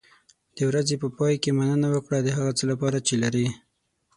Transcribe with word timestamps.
د 0.55 0.57
ورځې 0.69 0.95
په 1.03 1.07
پای 1.17 1.33
کې 1.43 1.51
مننه 1.57 1.87
وکړه 1.91 2.17
د 2.23 2.29
هغه 2.37 2.51
څه 2.59 2.63
لپاره 2.71 2.97
چې 3.07 3.13
لرې. 3.23 3.47